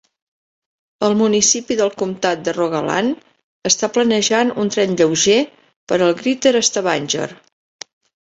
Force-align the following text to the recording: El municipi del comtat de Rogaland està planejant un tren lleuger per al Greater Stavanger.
El 1.07 1.11
municipi 1.17 1.75
del 1.81 1.91
comtat 2.01 2.39
de 2.47 2.55
Rogaland 2.55 3.67
està 3.71 3.89
planejant 3.97 4.53
un 4.63 4.73
tren 4.77 4.97
lleuger 5.01 5.37
per 5.91 5.99
al 6.07 6.15
Greater 6.23 6.55
Stavanger. 6.71 7.29